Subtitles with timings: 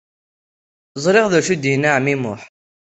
[1.03, 2.41] Ẓriɣ d acu i d-yenna ɛemmi Muḥ.